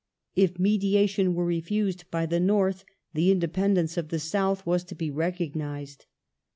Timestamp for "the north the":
2.25-3.29